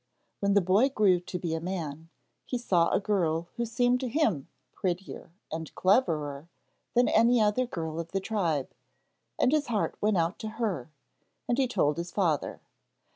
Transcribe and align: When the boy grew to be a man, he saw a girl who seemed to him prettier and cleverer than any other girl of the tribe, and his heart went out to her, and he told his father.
When 0.39 0.55
the 0.55 0.61
boy 0.61 0.89
grew 0.89 1.19
to 1.19 1.37
be 1.37 1.53
a 1.53 1.59
man, 1.61 2.09
he 2.43 2.57
saw 2.57 2.89
a 2.89 2.99
girl 2.99 3.49
who 3.55 3.65
seemed 3.67 3.99
to 3.99 4.07
him 4.09 4.47
prettier 4.73 5.29
and 5.51 5.75
cleverer 5.75 6.49
than 6.95 7.07
any 7.07 7.39
other 7.39 7.67
girl 7.67 7.99
of 7.99 8.11
the 8.11 8.19
tribe, 8.19 8.71
and 9.37 9.51
his 9.51 9.67
heart 9.67 9.93
went 10.01 10.17
out 10.17 10.39
to 10.39 10.47
her, 10.57 10.89
and 11.47 11.59
he 11.59 11.67
told 11.67 11.97
his 11.99 12.09
father. 12.09 12.61